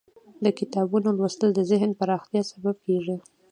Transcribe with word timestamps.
د 0.43 0.45
کتابونو 0.59 1.07
لوستل 1.17 1.49
د 1.55 1.59
ذهن 1.71 1.91
پراختیا 1.99 2.41
سبب 2.51 2.75
کیږي. 2.85 3.15